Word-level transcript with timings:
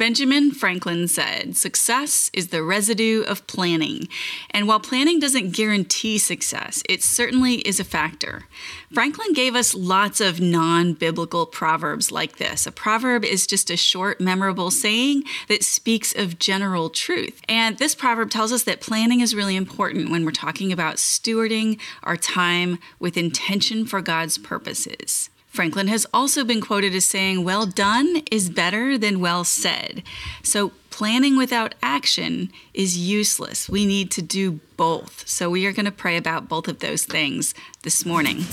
Benjamin 0.00 0.50
Franklin 0.50 1.08
said, 1.08 1.58
Success 1.58 2.30
is 2.32 2.48
the 2.48 2.62
residue 2.62 3.20
of 3.20 3.46
planning. 3.46 4.08
And 4.48 4.66
while 4.66 4.80
planning 4.80 5.20
doesn't 5.20 5.50
guarantee 5.50 6.16
success, 6.16 6.82
it 6.88 7.02
certainly 7.02 7.56
is 7.56 7.78
a 7.78 7.84
factor. 7.84 8.44
Franklin 8.90 9.34
gave 9.34 9.54
us 9.54 9.74
lots 9.74 10.22
of 10.22 10.40
non 10.40 10.94
biblical 10.94 11.44
proverbs 11.44 12.10
like 12.10 12.38
this. 12.38 12.66
A 12.66 12.72
proverb 12.72 13.26
is 13.26 13.46
just 13.46 13.68
a 13.68 13.76
short, 13.76 14.22
memorable 14.22 14.70
saying 14.70 15.24
that 15.48 15.62
speaks 15.62 16.16
of 16.16 16.38
general 16.38 16.88
truth. 16.88 17.38
And 17.46 17.76
this 17.76 17.94
proverb 17.94 18.30
tells 18.30 18.52
us 18.54 18.62
that 18.62 18.80
planning 18.80 19.20
is 19.20 19.34
really 19.34 19.54
important 19.54 20.10
when 20.10 20.24
we're 20.24 20.30
talking 20.30 20.72
about 20.72 20.96
stewarding 20.96 21.78
our 22.02 22.16
time 22.16 22.78
with 22.98 23.18
intention 23.18 23.84
for 23.84 24.00
God's 24.00 24.38
purposes. 24.38 25.28
Franklin 25.50 25.88
has 25.88 26.06
also 26.14 26.44
been 26.44 26.60
quoted 26.60 26.94
as 26.94 27.04
saying, 27.04 27.42
Well 27.42 27.66
done 27.66 28.22
is 28.30 28.48
better 28.48 28.96
than 28.96 29.18
well 29.18 29.42
said. 29.42 30.04
So, 30.44 30.70
planning 30.90 31.36
without 31.36 31.74
action 31.82 32.52
is 32.72 32.96
useless. 32.96 33.68
We 33.68 33.84
need 33.84 34.12
to 34.12 34.22
do 34.22 34.60
both. 34.76 35.26
So, 35.28 35.50
we 35.50 35.66
are 35.66 35.72
going 35.72 35.86
to 35.86 35.92
pray 35.92 36.16
about 36.16 36.48
both 36.48 36.68
of 36.68 36.78
those 36.78 37.04
things 37.04 37.52
this 37.82 38.06
morning. 38.06 38.44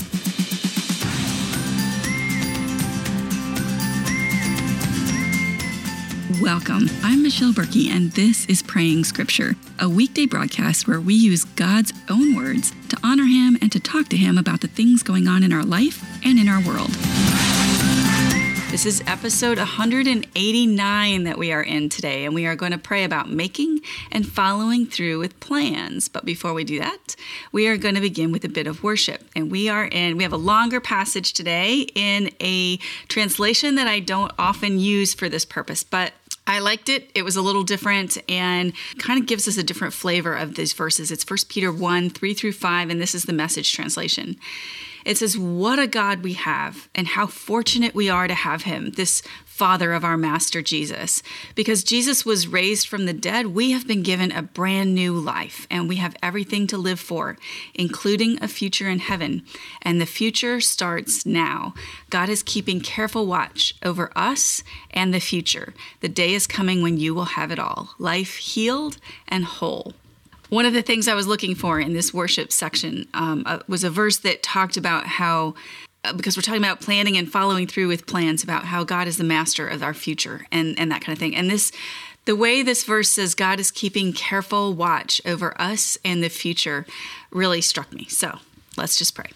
Welcome. 6.42 6.88
I'm 7.02 7.22
Michelle 7.22 7.52
Berkey, 7.52 7.90
and 7.90 8.10
this 8.12 8.44
is 8.46 8.62
Praying 8.62 9.04
Scripture, 9.04 9.54
a 9.78 9.88
weekday 9.88 10.26
broadcast 10.26 10.88
where 10.88 11.00
we 11.00 11.14
use 11.14 11.44
God's 11.44 11.92
own 12.08 12.34
words 12.34 12.72
to 12.88 12.98
honor 13.04 13.24
Him 13.24 13.56
and 13.60 13.70
to 13.70 13.80
talk 13.80 14.08
to 14.08 14.16
Him 14.16 14.36
about 14.36 14.60
the 14.60 14.68
things 14.68 15.02
going 15.02 15.28
on 15.28 15.42
in 15.42 15.52
our 15.52 15.64
life 15.64 16.04
and 16.28 16.38
in 16.38 16.46
our 16.46 16.60
world. 16.60 16.90
This 18.70 18.84
is 18.84 19.02
episode 19.06 19.56
189 19.56 21.24
that 21.24 21.38
we 21.38 21.52
are 21.52 21.62
in 21.62 21.88
today, 21.88 22.26
and 22.26 22.34
we 22.34 22.44
are 22.44 22.54
going 22.54 22.72
to 22.72 22.78
pray 22.78 23.04
about 23.04 23.30
making 23.30 23.80
and 24.12 24.28
following 24.28 24.84
through 24.84 25.20
with 25.20 25.40
plans. 25.40 26.06
But 26.06 26.26
before 26.26 26.52
we 26.52 26.64
do 26.64 26.80
that, 26.80 27.16
we 27.50 27.66
are 27.66 27.78
going 27.78 27.94
to 27.94 28.02
begin 28.02 28.30
with 28.30 28.44
a 28.44 28.48
bit 28.50 28.66
of 28.66 28.82
worship. 28.82 29.24
And 29.34 29.50
we 29.50 29.70
are 29.70 29.86
in, 29.86 30.18
we 30.18 30.22
have 30.22 30.34
a 30.34 30.36
longer 30.36 30.80
passage 30.80 31.32
today 31.32 31.86
in 31.94 32.30
a 32.42 32.76
translation 33.08 33.76
that 33.76 33.88
I 33.88 33.98
don't 33.98 34.32
often 34.38 34.78
use 34.78 35.14
for 35.14 35.30
this 35.30 35.46
purpose, 35.46 35.82
but 35.82 36.12
I 36.46 36.58
liked 36.58 36.90
it. 36.90 37.10
It 37.14 37.22
was 37.22 37.36
a 37.36 37.42
little 37.42 37.64
different 37.64 38.18
and 38.30 38.74
kind 38.98 39.18
of 39.18 39.26
gives 39.26 39.48
us 39.48 39.56
a 39.56 39.62
different 39.62 39.94
flavor 39.94 40.34
of 40.34 40.56
these 40.56 40.74
verses. 40.74 41.10
It's 41.10 41.28
1 41.28 41.38
Peter 41.48 41.72
1 41.72 42.10
3 42.10 42.34
through 42.34 42.52
5, 42.52 42.90
and 42.90 43.00
this 43.00 43.14
is 43.14 43.22
the 43.22 43.32
message 43.32 43.72
translation. 43.72 44.36
It 45.08 45.16
says, 45.16 45.38
What 45.38 45.78
a 45.78 45.86
God 45.86 46.22
we 46.22 46.34
have, 46.34 46.90
and 46.94 47.06
how 47.06 47.26
fortunate 47.26 47.94
we 47.94 48.10
are 48.10 48.28
to 48.28 48.34
have 48.34 48.64
him, 48.64 48.90
this 48.90 49.22
Father 49.46 49.94
of 49.94 50.04
our 50.04 50.18
Master 50.18 50.60
Jesus. 50.60 51.22
Because 51.54 51.82
Jesus 51.82 52.26
was 52.26 52.46
raised 52.46 52.86
from 52.86 53.06
the 53.06 53.14
dead, 53.14 53.46
we 53.46 53.70
have 53.70 53.86
been 53.86 54.02
given 54.02 54.30
a 54.30 54.42
brand 54.42 54.94
new 54.94 55.14
life, 55.14 55.66
and 55.70 55.88
we 55.88 55.96
have 55.96 56.14
everything 56.22 56.66
to 56.66 56.76
live 56.76 57.00
for, 57.00 57.38
including 57.72 58.38
a 58.42 58.48
future 58.48 58.90
in 58.90 58.98
heaven. 58.98 59.44
And 59.80 59.98
the 59.98 60.04
future 60.04 60.60
starts 60.60 61.24
now. 61.24 61.72
God 62.10 62.28
is 62.28 62.42
keeping 62.42 62.82
careful 62.82 63.26
watch 63.26 63.74
over 63.82 64.12
us 64.14 64.62
and 64.90 65.14
the 65.14 65.20
future. 65.20 65.72
The 66.00 66.10
day 66.10 66.34
is 66.34 66.46
coming 66.46 66.82
when 66.82 66.98
you 66.98 67.14
will 67.14 67.24
have 67.24 67.50
it 67.50 67.58
all 67.58 67.94
life 67.98 68.36
healed 68.36 68.98
and 69.26 69.46
whole. 69.46 69.94
One 70.48 70.64
of 70.64 70.72
the 70.72 70.82
things 70.82 71.08
I 71.08 71.14
was 71.14 71.26
looking 71.26 71.54
for 71.54 71.78
in 71.78 71.92
this 71.92 72.14
worship 72.14 72.52
section 72.52 73.06
um, 73.14 73.42
uh, 73.46 73.60
was 73.68 73.84
a 73.84 73.90
verse 73.90 74.18
that 74.18 74.42
talked 74.42 74.76
about 74.76 75.06
how 75.06 75.54
uh, 76.04 76.12
because 76.12 76.36
we're 76.36 76.42
talking 76.42 76.62
about 76.62 76.80
planning 76.80 77.16
and 77.16 77.30
following 77.30 77.66
through 77.66 77.88
with 77.88 78.06
plans 78.06 78.44
about 78.44 78.64
how 78.64 78.84
God 78.84 79.08
is 79.08 79.16
the 79.16 79.24
master 79.24 79.66
of 79.66 79.82
our 79.82 79.94
future 79.94 80.46
and, 80.52 80.78
and 80.78 80.90
that 80.92 81.02
kind 81.02 81.14
of 81.14 81.18
thing. 81.18 81.34
And 81.34 81.50
this, 81.50 81.72
the 82.24 82.36
way 82.36 82.62
this 82.62 82.84
verse 82.84 83.10
says 83.10 83.34
God 83.34 83.58
is 83.58 83.70
keeping 83.70 84.12
careful 84.12 84.74
watch 84.74 85.20
over 85.26 85.60
us 85.60 85.98
and 86.04 86.22
the 86.22 86.28
future 86.28 86.86
really 87.30 87.60
struck 87.60 87.92
me. 87.92 88.04
So 88.04 88.38
let's 88.76 88.96
just 88.96 89.14
pray. 89.14 89.30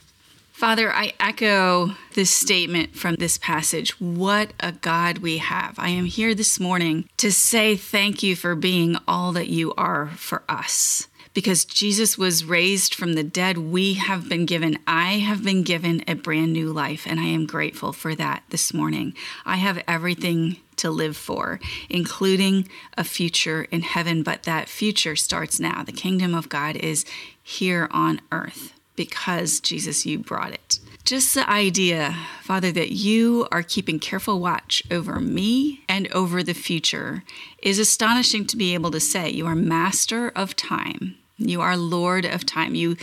Father, 0.62 0.92
I 0.92 1.12
echo 1.18 1.96
this 2.14 2.30
statement 2.30 2.94
from 2.94 3.16
this 3.16 3.36
passage. 3.36 4.00
What 4.00 4.52
a 4.60 4.70
God 4.70 5.18
we 5.18 5.38
have. 5.38 5.74
I 5.76 5.88
am 5.88 6.04
here 6.04 6.36
this 6.36 6.60
morning 6.60 7.08
to 7.16 7.32
say 7.32 7.74
thank 7.74 8.22
you 8.22 8.36
for 8.36 8.54
being 8.54 8.96
all 9.08 9.32
that 9.32 9.48
you 9.48 9.74
are 9.74 10.10
for 10.10 10.44
us 10.48 11.08
because 11.34 11.64
Jesus 11.64 12.16
was 12.16 12.44
raised 12.44 12.94
from 12.94 13.14
the 13.14 13.24
dead, 13.24 13.58
we 13.58 13.94
have 13.94 14.28
been 14.28 14.46
given, 14.46 14.78
I 14.86 15.14
have 15.14 15.42
been 15.42 15.64
given 15.64 16.04
a 16.06 16.14
brand 16.14 16.52
new 16.52 16.72
life, 16.72 17.08
and 17.08 17.18
I 17.18 17.24
am 17.24 17.44
grateful 17.44 17.92
for 17.92 18.14
that 18.14 18.44
this 18.50 18.72
morning. 18.72 19.14
I 19.44 19.56
have 19.56 19.82
everything 19.88 20.58
to 20.76 20.92
live 20.92 21.16
for, 21.16 21.58
including 21.90 22.68
a 22.96 23.02
future 23.02 23.64
in 23.72 23.82
heaven, 23.82 24.22
but 24.22 24.44
that 24.44 24.68
future 24.68 25.16
starts 25.16 25.58
now. 25.58 25.82
The 25.82 25.90
kingdom 25.90 26.36
of 26.36 26.48
God 26.48 26.76
is 26.76 27.04
here 27.42 27.88
on 27.90 28.20
earth 28.30 28.74
because 28.96 29.60
Jesus, 29.60 30.06
you 30.06 30.18
brought 30.18 30.52
it. 30.52 30.78
Just 31.04 31.34
the 31.34 31.48
idea, 31.50 32.16
Father, 32.42 32.70
that 32.72 32.92
you 32.92 33.48
are 33.50 33.62
keeping 33.62 33.98
careful 33.98 34.38
watch 34.38 34.82
over 34.90 35.18
me 35.18 35.82
and 35.88 36.10
over 36.12 36.42
the 36.42 36.54
future 36.54 37.24
is 37.60 37.80
astonishing 37.80 38.46
to 38.46 38.56
be 38.56 38.72
able 38.72 38.92
to 38.92 39.00
say. 39.00 39.28
You 39.28 39.46
are 39.46 39.56
master 39.56 40.28
of 40.28 40.54
time. 40.54 41.16
You 41.38 41.60
are 41.60 41.76
Lord 41.76 42.24
of 42.24 42.46
time. 42.46 42.76
You 42.76 42.96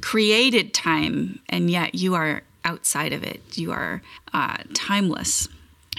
created 0.00 0.74
time, 0.74 1.38
and 1.48 1.70
yet 1.70 1.94
you 1.94 2.14
are 2.14 2.42
outside 2.64 3.12
of 3.12 3.22
it. 3.22 3.40
You 3.56 3.70
are 3.70 4.02
uh, 4.32 4.58
timeless. 4.74 5.48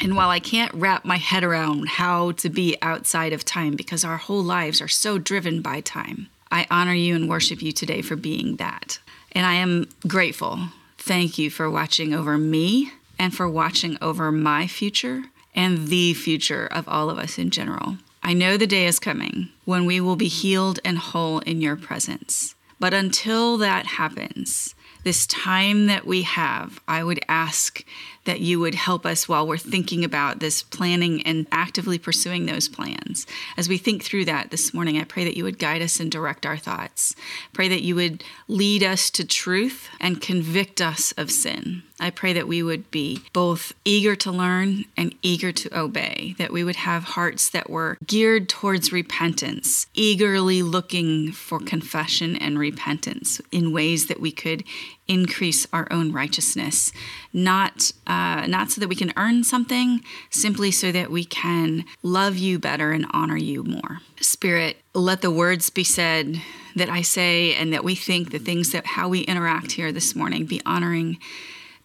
And 0.02 0.18
while 0.18 0.30
I 0.30 0.40
can't 0.40 0.74
wrap 0.74 1.06
my 1.06 1.18
head 1.18 1.44
around 1.44 1.88
how 1.88 2.34
to 2.34 2.50
be 2.50 2.76
outside 2.82 3.32
of 3.32 3.46
time 3.46 3.76
because 3.76 4.04
our 4.04 4.18
whole 4.18 4.44
lives 4.44 4.82
are 4.82 4.90
so 4.90 5.18
driven 5.18 5.62
by 5.62 5.80
time, 5.80 6.28
I 6.52 6.68
honor 6.70 6.94
you 6.94 7.16
and 7.16 7.30
worship 7.30 7.62
you 7.62 7.72
today 7.72 8.02
for 8.02 8.18
being 8.18 8.58
that. 8.58 9.00
And 9.36 9.46
I 9.46 9.56
am 9.56 9.90
grateful. 10.08 10.70
Thank 10.98 11.38
you 11.38 11.50
for 11.50 11.70
watching 11.70 12.14
over 12.14 12.38
me 12.38 12.92
and 13.20 13.36
for 13.36 13.48
watching 13.50 13.98
over 14.02 14.32
my 14.32 14.66
future 14.66 15.26
and 15.54 15.90
the 15.90 16.14
future 16.14 16.66
of 16.66 16.88
all 16.88 17.10
of 17.10 17.20
us 17.20 17.38
in 17.38 17.50
general. 17.50 17.98
I 18.24 18.34
know 18.34 18.58
the 18.58 18.66
day 18.66 18.88
is 18.88 18.98
coming 18.98 19.50
when 19.66 19.86
we 19.86 20.02
will 20.02 20.16
be 20.16 20.30
healed 20.30 20.80
and 20.84 20.98
whole 20.98 21.40
in 21.40 21.62
your 21.62 21.76
presence. 21.76 22.56
But 22.80 22.94
until 22.94 23.58
that 23.58 23.86
happens, 23.86 24.74
this 25.04 25.28
time 25.28 25.86
that 25.86 26.08
we 26.08 26.24
have, 26.24 26.82
I 26.88 27.04
would 27.04 27.20
ask 27.30 27.86
that 28.26 28.42
you 28.42 28.60
would 28.60 28.76
help 28.76 29.06
us 29.06 29.28
while 29.30 29.48
we're 29.48 29.58
thinking 29.58 30.04
about 30.04 30.40
this 30.40 30.62
planning 30.62 31.22
and 31.24 31.48
actively 31.52 31.98
pursuing 31.98 32.46
those 32.46 32.68
plans. 32.68 33.26
As 33.58 33.70
we 33.70 33.78
think 33.78 34.04
through 34.04 34.26
that 34.26 34.52
this 34.52 34.74
morning, 34.74 34.98
I 34.98 35.04
pray 35.04 35.24
that 35.24 35.38
you 35.38 35.44
would 35.44 35.60
guide 35.60 35.82
us 35.82 36.00
and 36.00 36.12
direct 36.12 36.46
our 36.46 36.58
thoughts. 36.58 37.16
Pray 37.54 37.68
that 37.70 37.84
you 37.84 37.96
would 37.96 38.24
lead 38.48 38.84
us 38.84 39.10
to 39.12 39.26
truth 39.26 39.90
and 40.00 40.22
convict 40.22 40.82
us 40.82 41.14
of 41.14 41.32
sin. 41.32 41.84
I 42.00 42.10
pray 42.10 42.34
that 42.34 42.48
we 42.48 42.62
would 42.62 42.92
be 42.92 43.24
both 43.32 43.74
eager 43.86 44.16
to 44.18 44.32
learn 44.32 44.84
and 44.98 45.16
eager 45.22 45.52
to 45.54 45.80
obey, 45.80 46.36
that 46.38 46.52
we 46.52 46.64
would 46.64 46.76
have 46.76 47.04
hearts 47.04 47.50
that 47.50 47.70
were 47.70 47.98
geared 48.06 48.50
towards 48.50 48.92
repentance, 48.92 49.88
eagerly 49.94 50.62
looking 50.62 51.32
for 51.32 51.60
confession 51.60 52.36
and 52.36 52.60
repentance 52.60 53.40
in 53.52 53.72
ways 53.72 54.08
that 54.08 54.20
we 54.20 54.32
could 54.32 54.64
increase 55.08 55.68
our 55.72 55.88
own 55.90 56.12
righteousness, 56.12 56.92
not 57.32 57.92
uh, 58.08 58.46
not 58.48 58.72
so 58.72 58.82
that 58.82 58.90
we 58.90 58.96
can 58.96 59.14
earn 59.16 59.44
something, 59.44 60.02
simply 60.30 60.72
so 60.72 60.92
that 60.92 61.10
we 61.10 61.24
can 61.24 61.86
love 62.04 62.38
you 62.38 62.60
better 62.60 62.92
and 62.92 63.06
honor 63.12 63.38
you 63.38 63.64
more. 63.64 64.00
Spirit, 64.20 64.78
let 64.94 65.22
the 65.22 65.32
words 65.32 65.70
be 65.70 65.84
said 65.84 66.42
that 66.76 66.90
I 66.90 67.04
say 67.04 67.54
and 67.54 67.72
that 67.72 67.84
we 67.86 67.96
think, 67.96 68.32
the 68.32 68.40
things 68.40 68.72
that 68.72 68.86
how 68.86 69.08
we 69.08 69.22
interact 69.22 69.74
here 69.74 69.94
this 69.94 70.14
morning, 70.14 70.46
be 70.46 70.62
honoring 70.66 71.20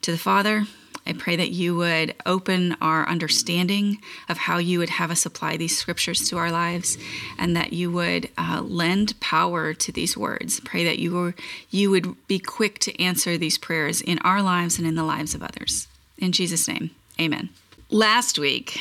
to 0.02 0.12
the 0.12 0.18
Father 0.18 0.66
I 1.06 1.12
pray 1.14 1.36
that 1.36 1.50
you 1.50 1.74
would 1.76 2.14
open 2.26 2.76
our 2.80 3.08
understanding 3.08 3.98
of 4.28 4.38
how 4.38 4.58
you 4.58 4.78
would 4.78 4.90
have 4.90 5.10
us 5.10 5.24
apply 5.24 5.56
these 5.56 5.76
scriptures 5.76 6.28
to 6.28 6.36
our 6.36 6.52
lives, 6.52 6.98
and 7.38 7.56
that 7.56 7.72
you 7.72 7.90
would 7.90 8.28
uh, 8.36 8.62
lend 8.64 9.18
power 9.18 9.74
to 9.74 9.92
these 9.92 10.16
words. 10.16 10.60
Pray 10.60 10.84
that 10.84 10.98
you 10.98 11.12
were, 11.12 11.34
you 11.70 11.90
would 11.90 12.14
be 12.28 12.38
quick 12.38 12.78
to 12.80 13.02
answer 13.02 13.38
these 13.38 13.58
prayers 13.58 14.00
in 14.00 14.18
our 14.20 14.42
lives 14.42 14.78
and 14.78 14.86
in 14.86 14.94
the 14.94 15.04
lives 15.04 15.34
of 15.34 15.42
others. 15.42 15.88
In 16.18 16.32
Jesus' 16.32 16.68
name, 16.68 16.90
Amen. 17.18 17.48
Last 17.88 18.38
week, 18.38 18.78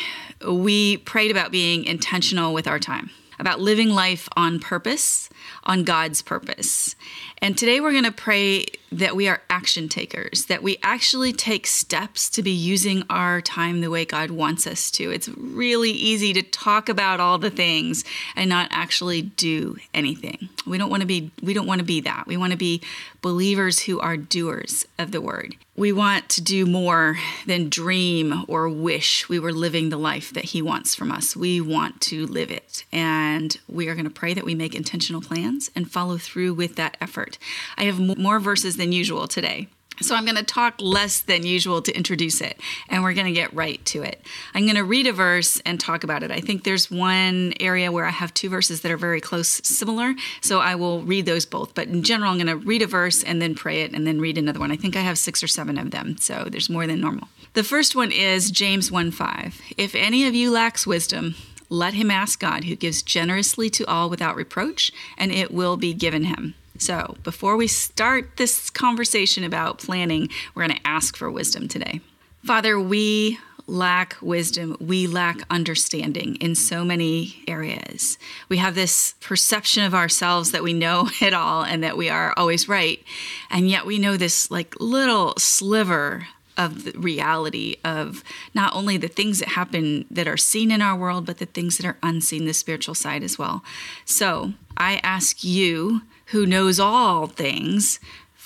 we 0.47 0.97
prayed 0.97 1.31
about 1.31 1.51
being 1.51 1.83
intentional 1.85 2.53
with 2.53 2.67
our 2.67 2.79
time, 2.79 3.09
about 3.39 3.59
living 3.59 3.89
life 3.89 4.27
on 4.35 4.59
purpose, 4.59 5.29
on 5.63 5.83
God's 5.83 6.21
purpose. 6.21 6.95
And 7.39 7.57
today 7.57 7.79
we're 7.79 7.91
going 7.91 8.03
to 8.03 8.11
pray 8.11 8.65
that 8.91 9.15
we 9.15 9.27
are 9.27 9.41
action 9.49 9.87
takers, 9.87 10.45
that 10.45 10.63
we 10.63 10.77
actually 10.83 11.31
take 11.31 11.67
steps 11.67 12.29
to 12.31 12.43
be 12.43 12.51
using 12.51 13.03
our 13.09 13.39
time 13.41 13.81
the 13.81 13.89
way 13.89 14.03
God 14.03 14.31
wants 14.31 14.65
us 14.67 14.91
to. 14.91 15.11
It's 15.11 15.29
really 15.29 15.91
easy 15.91 16.33
to 16.33 16.41
talk 16.41 16.89
about 16.89 17.19
all 17.19 17.37
the 17.37 17.51
things 17.51 18.03
and 18.35 18.49
not 18.49 18.67
actually 18.71 19.21
do 19.21 19.77
anything. 19.93 20.49
We 20.65 20.77
don't 20.77 20.89
want 20.89 21.01
to 21.01 21.07
be 21.07 21.31
we 21.41 21.53
don't 21.53 21.67
want 21.67 21.79
to 21.79 21.85
be 21.85 22.01
that. 22.01 22.25
We 22.27 22.37
want 22.37 22.51
to 22.51 22.57
be 22.57 22.81
believers 23.21 23.81
who 23.81 23.99
are 23.99 24.17
doers 24.17 24.85
of 24.97 25.11
the 25.11 25.21
word. 25.21 25.55
We 25.75 25.91
want 25.91 26.29
to 26.29 26.41
do 26.41 26.65
more 26.65 27.17
than 27.45 27.69
dream 27.69 28.45
or 28.47 28.69
wish 28.69 29.29
we 29.29 29.39
were 29.39 29.53
living 29.53 29.89
the 29.89 29.97
life 29.97 30.33
that 30.33 30.45
he 30.45 30.61
wants 30.61 30.95
from 30.95 31.11
us. 31.11 31.35
We 31.35 31.61
want 31.61 32.01
to 32.01 32.25
live 32.27 32.51
it. 32.51 32.83
And 32.91 33.57
we 33.67 33.87
are 33.87 33.95
going 33.95 34.05
to 34.05 34.11
pray 34.11 34.33
that 34.33 34.45
we 34.45 34.55
make 34.55 34.75
intentional 34.75 35.21
plans 35.21 35.71
and 35.75 35.89
follow 35.89 36.17
through 36.17 36.53
with 36.53 36.75
that 36.75 36.97
effort. 36.99 37.37
I 37.77 37.83
have 37.83 37.99
more 38.17 38.39
verses 38.39 38.77
than 38.77 38.91
usual 38.91 39.27
today. 39.27 39.67
So 40.01 40.15
I'm 40.15 40.25
going 40.25 40.37
to 40.37 40.43
talk 40.43 40.75
less 40.79 41.19
than 41.19 41.45
usual 41.45 41.81
to 41.81 41.95
introduce 41.95 42.41
it, 42.41 42.59
and 42.87 43.03
we're 43.03 43.13
going 43.13 43.27
to 43.27 43.33
get 43.33 43.53
right 43.53 43.83
to 43.85 44.03
it. 44.03 44.25
I'm 44.53 44.63
going 44.63 44.75
to 44.75 44.83
read 44.83 45.07
a 45.07 45.13
verse 45.13 45.61
and 45.65 45.79
talk 45.79 46.03
about 46.03 46.23
it. 46.23 46.31
I 46.31 46.39
think 46.39 46.63
there's 46.63 46.89
one 46.89 47.53
area 47.59 47.91
where 47.91 48.05
I 48.05 48.11
have 48.11 48.33
two 48.33 48.49
verses 48.49 48.81
that 48.81 48.91
are 48.91 48.97
very 48.97 49.21
close, 49.21 49.61
similar, 49.63 50.15
so 50.41 50.59
I 50.59 50.75
will 50.75 51.01
read 51.01 51.25
those 51.25 51.45
both. 51.45 51.75
But 51.75 51.87
in 51.87 52.03
general, 52.03 52.31
I'm 52.31 52.37
going 52.37 52.47
to 52.47 52.55
read 52.55 52.81
a 52.81 52.87
verse 52.87 53.23
and 53.23 53.41
then 53.41 53.55
pray 53.55 53.81
it 53.81 53.93
and 53.93 54.07
then 54.07 54.19
read 54.19 54.37
another 54.37 54.59
one. 54.59 54.71
I 54.71 54.75
think 54.75 54.95
I 54.95 55.01
have 55.01 55.17
six 55.17 55.43
or 55.43 55.47
seven 55.47 55.77
of 55.77 55.91
them, 55.91 56.17
so 56.17 56.47
there's 56.49 56.69
more 56.69 56.87
than 56.87 57.01
normal. 57.01 57.27
The 57.53 57.63
first 57.63 57.95
one 57.95 58.11
is 58.11 58.51
James 58.51 58.91
1:5. 58.91 59.55
If 59.77 59.95
any 59.95 60.25
of 60.27 60.35
you 60.35 60.51
lacks 60.51 60.85
wisdom, 60.85 61.35
let 61.69 61.93
him 61.93 62.09
ask 62.09 62.39
God, 62.39 62.63
who 62.63 62.75
gives 62.75 63.03
generously 63.03 63.69
to 63.71 63.85
all 63.85 64.09
without 64.09 64.35
reproach, 64.35 64.91
and 65.17 65.31
it 65.31 65.51
will 65.51 65.77
be 65.77 65.93
given 65.93 66.23
him. 66.25 66.55
So, 66.79 67.17
before 67.23 67.57
we 67.57 67.67
start 67.67 68.37
this 68.37 68.69
conversation 68.69 69.43
about 69.43 69.79
planning, 69.79 70.29
we're 70.55 70.65
going 70.65 70.79
to 70.79 70.87
ask 70.87 71.17
for 71.17 71.29
wisdom 71.29 71.67
today. 71.67 71.99
Father, 72.43 72.79
we 72.79 73.37
lack 73.67 74.15
wisdom. 74.21 74.77
We 74.79 75.05
lack 75.05 75.41
understanding 75.49 76.35
in 76.37 76.55
so 76.55 76.83
many 76.85 77.43
areas. 77.47 78.17
We 78.47 78.57
have 78.57 78.75
this 78.75 79.13
perception 79.19 79.83
of 79.83 79.93
ourselves 79.93 80.51
that 80.51 80.63
we 80.63 80.73
know 80.73 81.09
it 81.21 81.33
all 81.33 81.63
and 81.63 81.83
that 81.83 81.97
we 81.97 82.09
are 82.09 82.33
always 82.37 82.67
right. 82.67 83.03
And 83.51 83.69
yet 83.69 83.85
we 83.85 83.99
know 83.99 84.17
this 84.17 84.49
like 84.49 84.73
little 84.79 85.33
sliver 85.37 86.27
of 86.57 86.83
the 86.83 86.91
reality 86.99 87.77
of 87.85 88.23
not 88.53 88.75
only 88.75 88.97
the 88.97 89.07
things 89.07 89.39
that 89.39 89.49
happen 89.49 90.05
that 90.11 90.27
are 90.27 90.37
seen 90.37 90.71
in 90.71 90.81
our 90.81 90.97
world, 90.97 91.25
but 91.25 91.37
the 91.37 91.45
things 91.45 91.77
that 91.77 91.85
are 91.85 91.97
unseen, 92.03 92.45
the 92.45 92.53
spiritual 92.53 92.95
side 92.95 93.23
as 93.23 93.37
well. 93.37 93.63
So 94.03 94.53
I 94.79 94.99
ask 95.03 95.43
you 95.43 96.01
who 96.27 96.45
knows 96.45 96.79
all 96.79 97.27
things, 97.27 97.99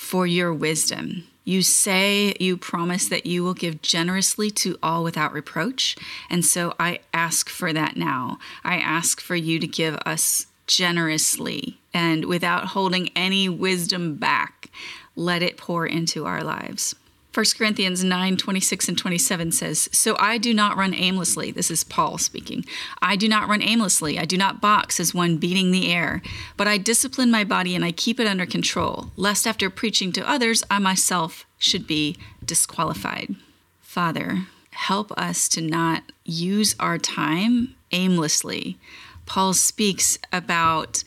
for 0.03 0.27
your 0.27 0.53
wisdom. 0.53 1.23
You 1.43 1.61
say, 1.61 2.35
you 2.39 2.55
promise 2.55 3.07
that 3.07 3.25
you 3.25 3.43
will 3.43 3.53
give 3.53 3.81
generously 3.81 4.51
to 4.51 4.77
all 4.83 5.03
without 5.03 5.33
reproach. 5.33 5.95
And 6.29 6.45
so 6.45 6.73
I 6.79 6.99
ask 7.13 7.49
for 7.49 7.73
that 7.73 7.97
now. 7.97 8.37
I 8.63 8.77
ask 8.77 9.19
for 9.19 9.35
you 9.35 9.59
to 9.59 9.65
give 9.65 9.95
us 10.05 10.47
generously 10.67 11.79
and 11.93 12.25
without 12.25 12.67
holding 12.67 13.09
any 13.15 13.49
wisdom 13.49 14.15
back. 14.15 14.69
Let 15.15 15.41
it 15.41 15.57
pour 15.57 15.87
into 15.87 16.25
our 16.25 16.43
lives. 16.43 16.95
1 17.33 17.45
Corinthians 17.57 18.03
9 18.03 18.37
26 18.37 18.89
and 18.89 18.97
27 18.97 19.51
says, 19.51 19.89
So 19.91 20.15
I 20.19 20.37
do 20.37 20.53
not 20.53 20.77
run 20.77 20.93
aimlessly. 20.93 21.49
This 21.49 21.71
is 21.71 21.83
Paul 21.83 22.19
speaking. 22.19 22.63
I 23.01 23.15
do 23.15 23.27
not 23.27 23.49
run 23.49 23.63
aimlessly. 23.63 24.19
I 24.19 24.25
do 24.25 24.37
not 24.37 24.61
box 24.61 24.99
as 24.99 25.15
one 25.15 25.37
beating 25.37 25.71
the 25.71 25.91
air, 25.91 26.21
but 26.57 26.67
I 26.67 26.77
discipline 26.77 27.31
my 27.31 27.43
body 27.43 27.75
and 27.75 27.83
I 27.83 27.91
keep 27.91 28.19
it 28.19 28.27
under 28.27 28.45
control, 28.45 29.11
lest 29.15 29.47
after 29.47 29.71
preaching 29.71 30.11
to 30.11 30.29
others, 30.29 30.63
I 30.69 30.77
myself 30.77 31.45
should 31.57 31.87
be 31.87 32.17
disqualified. 32.45 33.35
Father, 33.81 34.45
help 34.71 35.11
us 35.13 35.49
to 35.49 35.61
not 35.61 36.11
use 36.23 36.75
our 36.79 36.99
time 36.99 37.73
aimlessly. 37.91 38.77
Paul 39.25 39.53
speaks 39.53 40.19
about 40.31 41.03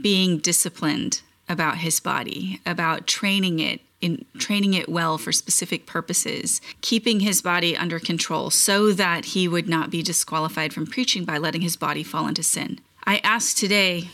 being 0.00 0.36
disciplined 0.36 1.22
about 1.48 1.78
his 1.78 1.98
body, 1.98 2.60
about 2.66 3.06
training 3.06 3.58
it 3.58 3.80
in 4.02 4.26
training 4.36 4.74
it 4.74 4.88
well 4.88 5.16
for 5.16 5.32
specific 5.32 5.86
purposes, 5.86 6.60
keeping 6.82 7.20
his 7.20 7.40
body 7.40 7.76
under 7.76 7.98
control 7.98 8.50
so 8.50 8.92
that 8.92 9.26
he 9.26 9.48
would 9.48 9.68
not 9.68 9.90
be 9.90 10.02
disqualified 10.02 10.74
from 10.74 10.86
preaching 10.86 11.24
by 11.24 11.38
letting 11.38 11.62
his 11.62 11.76
body 11.76 12.02
fall 12.02 12.26
into 12.26 12.42
sin. 12.42 12.80
I 13.04 13.20
ask 13.24 13.56
today, 13.56 14.10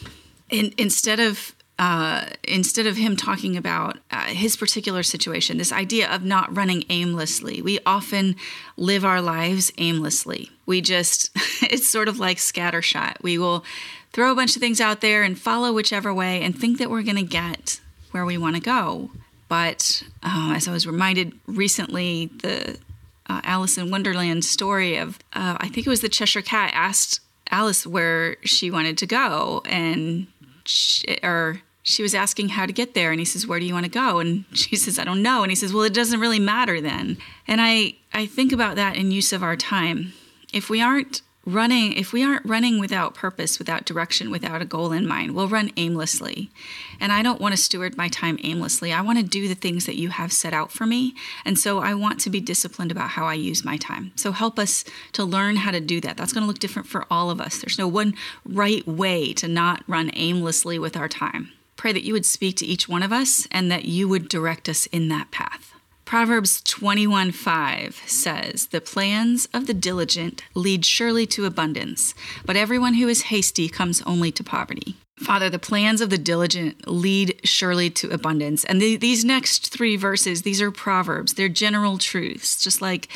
in, 0.50 0.72
instead 0.78 1.18
of 1.18 1.54
uh, 1.78 2.26
instead 2.42 2.88
of 2.88 2.96
him 2.96 3.14
talking 3.14 3.56
about 3.56 3.98
uh, 4.10 4.24
his 4.24 4.56
particular 4.56 5.04
situation, 5.04 5.58
this 5.58 5.72
idea 5.72 6.12
of 6.12 6.24
not 6.24 6.54
running 6.56 6.82
aimlessly. 6.90 7.62
We 7.62 7.78
often 7.86 8.34
live 8.76 9.04
our 9.04 9.22
lives 9.22 9.70
aimlessly. 9.78 10.50
We 10.66 10.80
just, 10.80 11.30
it's 11.62 11.86
sort 11.86 12.08
of 12.08 12.18
like 12.18 12.38
scattershot. 12.38 13.22
We 13.22 13.38
will 13.38 13.64
throw 14.12 14.32
a 14.32 14.34
bunch 14.34 14.56
of 14.56 14.60
things 14.60 14.80
out 14.80 15.00
there 15.00 15.22
and 15.22 15.38
follow 15.38 15.72
whichever 15.72 16.12
way 16.12 16.42
and 16.42 16.58
think 16.58 16.78
that 16.78 16.90
we're 16.90 17.02
going 17.02 17.16
to 17.16 17.22
get 17.22 17.80
where 18.10 18.24
we 18.24 18.36
want 18.36 18.56
to 18.56 18.62
go. 18.62 19.10
But 19.48 20.02
uh, 20.22 20.52
as 20.54 20.68
I 20.68 20.72
was 20.72 20.86
reminded 20.86 21.32
recently, 21.46 22.26
the 22.42 22.78
uh, 23.28 23.40
Alice 23.44 23.78
in 23.78 23.90
Wonderland 23.90 24.44
story 24.44 24.96
of, 24.96 25.18
uh, 25.32 25.56
I 25.58 25.68
think 25.68 25.86
it 25.86 25.90
was 25.90 26.00
the 26.00 26.08
Cheshire 26.08 26.42
Cat 26.42 26.70
asked 26.74 27.20
Alice 27.50 27.86
where 27.86 28.36
she 28.44 28.70
wanted 28.70 28.98
to 28.98 29.06
go, 29.06 29.62
and 29.64 30.26
she, 30.64 31.18
or 31.22 31.62
she 31.82 32.02
was 32.02 32.14
asking 32.14 32.50
how 32.50 32.66
to 32.66 32.72
get 32.72 32.92
there, 32.94 33.10
and 33.10 33.18
he 33.18 33.24
says, 33.24 33.46
"Where 33.46 33.58
do 33.58 33.64
you 33.64 33.72
want 33.72 33.84
to 33.84 33.90
go?" 33.90 34.18
And 34.18 34.44
she 34.52 34.76
says, 34.76 34.98
"I 34.98 35.04
don't 35.04 35.22
know." 35.22 35.42
And 35.42 35.50
he 35.50 35.56
says, 35.56 35.72
"Well, 35.72 35.84
it 35.84 35.94
doesn't 35.94 36.20
really 36.20 36.38
matter 36.38 36.80
then." 36.80 37.16
And 37.46 37.60
I 37.60 37.94
I 38.12 38.26
think 38.26 38.52
about 38.52 38.76
that 38.76 38.96
in 38.96 39.10
use 39.10 39.32
of 39.32 39.42
our 39.42 39.56
time. 39.56 40.12
If 40.52 40.68
we 40.68 40.82
aren't 40.82 41.22
running 41.52 41.92
if 41.94 42.12
we 42.12 42.22
aren't 42.22 42.44
running 42.44 42.78
without 42.78 43.14
purpose 43.14 43.58
without 43.58 43.84
direction 43.84 44.30
without 44.30 44.60
a 44.60 44.66
goal 44.66 44.92
in 44.92 45.06
mind 45.06 45.34
we'll 45.34 45.48
run 45.48 45.70
aimlessly. 45.76 46.50
And 47.00 47.12
i 47.12 47.22
don't 47.22 47.40
want 47.40 47.54
to 47.54 47.60
steward 47.60 47.96
my 47.96 48.08
time 48.08 48.38
aimlessly. 48.42 48.92
I 48.92 49.00
want 49.00 49.18
to 49.18 49.24
do 49.24 49.48
the 49.48 49.54
things 49.54 49.86
that 49.86 49.96
you 49.96 50.10
have 50.10 50.32
set 50.32 50.52
out 50.52 50.70
for 50.70 50.86
me. 50.86 51.14
And 51.44 51.58
so 51.58 51.78
i 51.78 51.94
want 51.94 52.20
to 52.20 52.30
be 52.30 52.40
disciplined 52.40 52.90
about 52.90 53.10
how 53.10 53.26
i 53.26 53.34
use 53.34 53.64
my 53.64 53.76
time. 53.76 54.12
So 54.16 54.32
help 54.32 54.58
us 54.58 54.84
to 55.12 55.24
learn 55.24 55.56
how 55.56 55.70
to 55.70 55.80
do 55.80 56.00
that. 56.02 56.16
That's 56.16 56.32
going 56.32 56.42
to 56.42 56.48
look 56.48 56.58
different 56.58 56.88
for 56.88 57.06
all 57.10 57.30
of 57.30 57.40
us. 57.40 57.58
There's 57.58 57.78
no 57.78 57.88
one 57.88 58.14
right 58.44 58.86
way 58.86 59.32
to 59.34 59.48
not 59.48 59.82
run 59.86 60.10
aimlessly 60.14 60.78
with 60.78 60.96
our 60.96 61.08
time. 61.08 61.52
Pray 61.76 61.92
that 61.92 62.04
you 62.04 62.12
would 62.12 62.26
speak 62.26 62.56
to 62.56 62.66
each 62.66 62.88
one 62.88 63.02
of 63.02 63.12
us 63.12 63.46
and 63.50 63.70
that 63.70 63.84
you 63.84 64.08
would 64.08 64.28
direct 64.28 64.68
us 64.68 64.86
in 64.86 65.08
that 65.08 65.30
path 65.30 65.77
Proverbs 66.08 66.62
21:5 66.62 68.00
says, 68.06 68.68
"The 68.68 68.80
plans 68.80 69.46
of 69.52 69.66
the 69.66 69.74
diligent 69.74 70.42
lead 70.54 70.86
surely 70.86 71.26
to 71.26 71.44
abundance, 71.44 72.14
but 72.46 72.56
everyone 72.56 72.94
who 72.94 73.08
is 73.08 73.28
hasty 73.28 73.68
comes 73.68 74.00
only 74.06 74.32
to 74.32 74.42
poverty." 74.42 74.96
Father, 75.18 75.50
the 75.50 75.58
plans 75.58 76.00
of 76.00 76.08
the 76.08 76.16
diligent 76.16 76.88
lead 76.88 77.38
surely 77.44 77.90
to 77.90 78.08
abundance. 78.08 78.64
And 78.64 78.80
the, 78.80 78.96
these 78.96 79.22
next 79.22 79.70
three 79.70 79.96
verses, 79.96 80.42
these 80.42 80.62
are 80.62 80.70
proverbs. 80.70 81.34
They're 81.34 81.50
general 81.50 81.98
truths, 81.98 82.64
just 82.64 82.80
like 82.80 83.08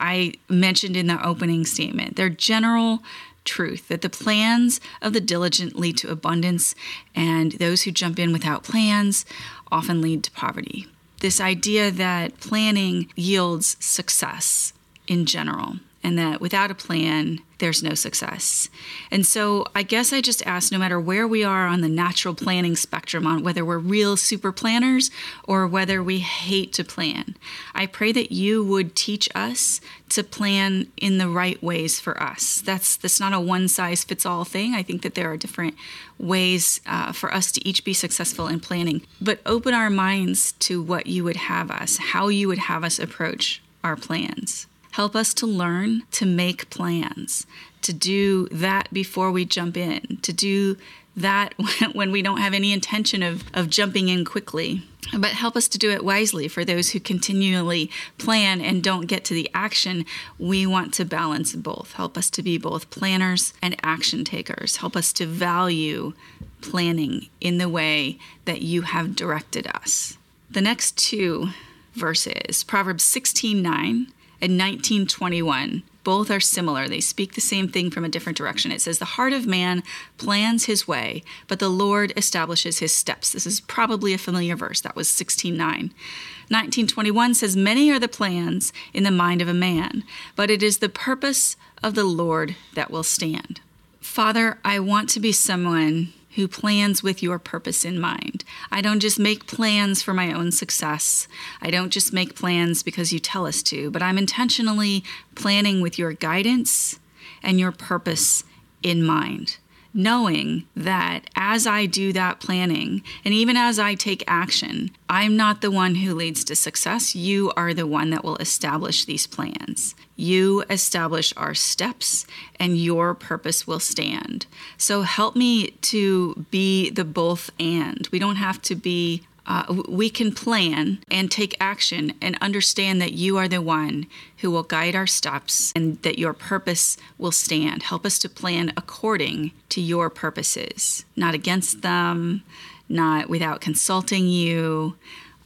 I 0.00 0.32
mentioned 0.48 0.96
in 0.96 1.06
the 1.06 1.24
opening 1.24 1.64
statement. 1.64 2.16
They're 2.16 2.30
general 2.30 3.04
truth 3.44 3.86
that 3.86 4.02
the 4.02 4.10
plans 4.10 4.80
of 5.00 5.12
the 5.12 5.20
diligent 5.20 5.78
lead 5.78 5.98
to 5.98 6.10
abundance, 6.10 6.74
and 7.14 7.52
those 7.52 7.82
who 7.82 7.92
jump 7.92 8.18
in 8.18 8.32
without 8.32 8.64
plans 8.64 9.24
often 9.70 10.00
lead 10.02 10.24
to 10.24 10.32
poverty 10.32 10.88
this 11.20 11.40
idea 11.40 11.90
that 11.90 12.38
planning 12.40 13.10
yields 13.14 13.76
success 13.80 14.72
in 15.06 15.26
general 15.26 15.76
and 16.02 16.18
that 16.18 16.40
without 16.40 16.70
a 16.70 16.74
plan, 16.74 17.40
there's 17.58 17.82
no 17.82 17.92
success. 17.92 18.70
And 19.10 19.26
so 19.26 19.66
I 19.74 19.82
guess 19.82 20.12
I 20.12 20.22
just 20.22 20.44
ask 20.46 20.72
no 20.72 20.78
matter 20.78 20.98
where 20.98 21.28
we 21.28 21.44
are 21.44 21.66
on 21.66 21.82
the 21.82 21.88
natural 21.88 22.34
planning 22.34 22.74
spectrum, 22.74 23.26
on 23.26 23.42
whether 23.42 23.64
we're 23.64 23.78
real 23.78 24.16
super 24.16 24.50
planners 24.50 25.10
or 25.44 25.66
whether 25.66 26.02
we 26.02 26.20
hate 26.20 26.72
to 26.74 26.84
plan, 26.84 27.36
I 27.74 27.84
pray 27.84 28.12
that 28.12 28.32
you 28.32 28.64
would 28.64 28.96
teach 28.96 29.28
us 29.34 29.82
to 30.10 30.24
plan 30.24 30.86
in 30.96 31.18
the 31.18 31.28
right 31.28 31.62
ways 31.62 32.00
for 32.00 32.20
us. 32.20 32.62
That's 32.62 32.96
that's 32.96 33.20
not 33.20 33.34
a 33.34 33.40
one 33.40 33.68
size 33.68 34.02
fits 34.02 34.24
all 34.24 34.44
thing. 34.44 34.74
I 34.74 34.82
think 34.82 35.02
that 35.02 35.14
there 35.14 35.30
are 35.30 35.36
different 35.36 35.74
ways 36.18 36.80
uh, 36.86 37.12
for 37.12 37.32
us 37.32 37.52
to 37.52 37.68
each 37.68 37.84
be 37.84 37.92
successful 37.92 38.48
in 38.48 38.60
planning, 38.60 39.02
but 39.20 39.40
open 39.44 39.74
our 39.74 39.90
minds 39.90 40.52
to 40.52 40.82
what 40.82 41.06
you 41.06 41.24
would 41.24 41.36
have 41.36 41.70
us, 41.70 41.98
how 41.98 42.28
you 42.28 42.48
would 42.48 42.58
have 42.58 42.84
us 42.84 42.98
approach 42.98 43.62
our 43.84 43.96
plans. 43.96 44.66
Help 45.00 45.16
us 45.16 45.32
to 45.32 45.46
learn 45.46 46.02
to 46.10 46.26
make 46.26 46.68
plans, 46.68 47.46
to 47.80 47.90
do 47.90 48.46
that 48.48 48.92
before 48.92 49.32
we 49.32 49.46
jump 49.46 49.78
in, 49.78 50.18
to 50.20 50.30
do 50.30 50.76
that 51.16 51.54
when 51.94 52.12
we 52.12 52.20
don't 52.20 52.42
have 52.42 52.52
any 52.52 52.70
intention 52.70 53.22
of, 53.22 53.42
of 53.54 53.70
jumping 53.70 54.10
in 54.10 54.26
quickly. 54.26 54.82
But 55.18 55.30
help 55.30 55.56
us 55.56 55.68
to 55.68 55.78
do 55.78 55.90
it 55.90 56.04
wisely 56.04 56.48
for 56.48 56.66
those 56.66 56.90
who 56.90 57.00
continually 57.00 57.90
plan 58.18 58.60
and 58.60 58.84
don't 58.84 59.06
get 59.06 59.24
to 59.24 59.32
the 59.32 59.48
action. 59.54 60.04
We 60.38 60.66
want 60.66 60.92
to 60.94 61.06
balance 61.06 61.54
both. 61.54 61.94
Help 61.94 62.18
us 62.18 62.28
to 62.28 62.42
be 62.42 62.58
both 62.58 62.90
planners 62.90 63.54
and 63.62 63.76
action 63.82 64.22
takers. 64.22 64.76
Help 64.76 64.96
us 64.96 65.14
to 65.14 65.24
value 65.24 66.12
planning 66.60 67.30
in 67.40 67.56
the 67.56 67.70
way 67.70 68.18
that 68.44 68.60
you 68.60 68.82
have 68.82 69.16
directed 69.16 69.66
us. 69.66 70.18
The 70.50 70.60
next 70.60 70.98
two 70.98 71.48
verses, 71.94 72.62
Proverbs 72.64 73.02
16 73.04 73.62
9 73.62 74.12
and 74.42 74.58
1921 74.58 75.82
both 76.02 76.30
are 76.30 76.40
similar. 76.40 76.88
They 76.88 77.00
speak 77.00 77.34
the 77.34 77.40
same 77.40 77.68
thing 77.68 77.90
from 77.90 78.04
a 78.04 78.08
different 78.08 78.38
direction. 78.38 78.72
It 78.72 78.80
says, 78.80 78.98
The 78.98 79.04
heart 79.04 79.32
of 79.32 79.46
man 79.46 79.82
plans 80.16 80.64
his 80.64 80.88
way, 80.88 81.22
but 81.46 81.58
the 81.58 81.68
Lord 81.68 82.12
establishes 82.16 82.78
his 82.78 82.94
steps. 82.94 83.32
This 83.32 83.46
is 83.46 83.60
probably 83.60 84.14
a 84.14 84.18
familiar 84.18 84.56
verse. 84.56 84.80
That 84.80 84.96
was 84.96 85.08
16.9. 85.08 85.58
1921 85.58 87.34
says, 87.34 87.56
Many 87.56 87.90
are 87.90 87.98
the 87.98 88.08
plans 88.08 88.72
in 88.94 89.02
the 89.02 89.10
mind 89.10 89.42
of 89.42 89.48
a 89.48 89.54
man, 89.54 90.04
but 90.36 90.50
it 90.50 90.62
is 90.62 90.78
the 90.78 90.88
purpose 90.88 91.56
of 91.82 91.94
the 91.94 92.04
Lord 92.04 92.56
that 92.74 92.90
will 92.90 93.02
stand. 93.02 93.60
Father, 94.00 94.58
I 94.64 94.80
want 94.80 95.08
to 95.10 95.20
be 95.20 95.32
someone 95.32 96.12
who 96.36 96.48
plans 96.48 97.02
with 97.02 97.22
your 97.22 97.38
purpose 97.38 97.84
in 97.84 98.00
mind. 98.00 98.44
I 98.70 98.80
don't 98.80 99.00
just 99.00 99.18
make 99.18 99.46
plans 99.46 100.02
for 100.02 100.14
my 100.14 100.32
own 100.32 100.52
success. 100.52 101.28
I 101.60 101.70
don't 101.70 101.90
just 101.90 102.12
make 102.12 102.34
plans 102.34 102.82
because 102.82 103.12
you 103.12 103.18
tell 103.18 103.46
us 103.46 103.62
to, 103.64 103.90
but 103.90 104.02
I'm 104.02 104.18
intentionally 104.18 105.04
planning 105.34 105.80
with 105.80 105.98
your 105.98 106.12
guidance 106.12 106.98
and 107.42 107.58
your 107.58 107.72
purpose 107.72 108.44
in 108.82 109.04
mind 109.04 109.58
knowing 109.92 110.64
that 110.76 111.28
as 111.34 111.66
I 111.66 111.86
do 111.86 112.12
that 112.12 112.40
planning 112.40 113.02
and 113.24 113.34
even 113.34 113.56
as 113.56 113.78
I 113.78 113.94
take 113.94 114.24
action, 114.26 114.90
I'm 115.08 115.36
not 115.36 115.60
the 115.60 115.70
one 115.70 115.96
who 115.96 116.14
leads 116.14 116.44
to 116.44 116.54
success. 116.54 117.14
You 117.14 117.52
are 117.56 117.74
the 117.74 117.86
one 117.86 118.10
that 118.10 118.24
will 118.24 118.36
establish 118.36 119.04
these 119.04 119.26
plans. 119.26 119.94
You 120.16 120.64
establish 120.70 121.32
our 121.36 121.54
steps 121.54 122.26
and 122.58 122.76
your 122.76 123.14
purpose 123.14 123.66
will 123.66 123.80
stand. 123.80 124.46
So 124.76 125.02
help 125.02 125.34
me 125.34 125.70
to 125.82 126.46
be 126.50 126.90
the 126.90 127.04
both 127.04 127.50
and. 127.58 128.08
We 128.12 128.18
don't 128.18 128.36
have 128.36 128.60
to 128.62 128.74
be 128.74 129.22
uh, 129.50 129.82
we 129.88 130.08
can 130.08 130.30
plan 130.30 131.00
and 131.10 131.28
take 131.28 131.56
action 131.58 132.12
and 132.22 132.38
understand 132.40 133.02
that 133.02 133.14
you 133.14 133.36
are 133.36 133.48
the 133.48 133.60
one 133.60 134.06
who 134.38 134.50
will 134.50 134.62
guide 134.62 134.94
our 134.94 135.08
steps 135.08 135.72
and 135.74 136.00
that 136.02 136.20
your 136.20 136.32
purpose 136.32 136.96
will 137.18 137.32
stand. 137.32 137.82
Help 137.82 138.06
us 138.06 138.16
to 138.20 138.28
plan 138.28 138.72
according 138.76 139.50
to 139.68 139.80
your 139.80 140.08
purposes, 140.08 141.04
not 141.16 141.34
against 141.34 141.82
them, 141.82 142.44
not 142.88 143.28
without 143.28 143.60
consulting 143.60 144.28
you. 144.28 144.94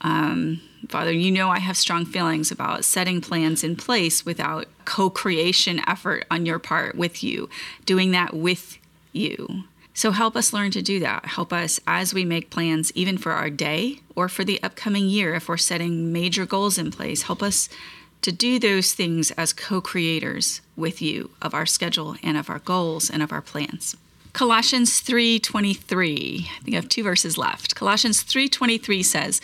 Um, 0.03 0.61
Father, 0.91 1.13
you 1.13 1.31
know 1.31 1.49
I 1.49 1.61
have 1.61 1.79
strong 1.79 2.05
feelings 2.05 2.51
about 2.51 2.85
setting 2.85 3.23
plans 3.23 3.65
in 3.65 3.75
place 3.75 4.27
without 4.27 4.67
co 4.85 5.09
creation 5.09 5.81
effort 5.87 6.27
on 6.31 6.45
your 6.45 6.59
part 6.59 6.95
with 6.95 7.25
you, 7.25 7.49
doing 7.87 8.11
that 8.11 8.35
with 8.35 8.77
you. 9.15 9.65
So 9.95 10.11
help 10.11 10.35
us 10.35 10.53
learn 10.53 10.73
to 10.73 10.83
do 10.83 10.99
that. 11.01 11.25
Help 11.25 11.53
us 11.53 11.79
as 11.87 12.13
we 12.13 12.25
make 12.25 12.51
plans, 12.51 12.93
even 12.97 13.17
for 13.17 13.33
our 13.33 13.49
day 13.49 14.01
or 14.17 14.29
for 14.29 14.45
the 14.45 14.61
upcoming 14.63 15.09
year, 15.09 15.35
if 15.35 15.49
we're 15.49 15.57
setting 15.57 16.13
major 16.13 16.45
goals 16.45 16.77
in 16.79 16.91
place. 16.91 17.23
Help 17.23 17.43
us 17.43 17.69
to 18.23 18.33
do 18.33 18.59
those 18.59 18.93
things 18.93 19.31
as 19.33 19.53
co 19.53 19.81
creators 19.81 20.61
with 20.77 21.01
you 21.01 21.31
of 21.41 21.55
our 21.55 21.65
schedule 21.65 22.17
and 22.23 22.37
of 22.37 22.51
our 22.51 22.59
goals 22.59 23.09
and 23.09 23.23
of 23.23 23.33
our 23.33 23.41
plans. 23.41 23.97
Colossians 24.33 24.99
3:23. 25.01 26.51
I 26.51 26.65
think 26.65 26.75
I 26.75 26.81
have 26.81 26.89
two 26.89 27.05
verses 27.05 27.39
left. 27.39 27.77
Colossians 27.77 28.23
3:23 28.23 29.03
says, 29.03 29.41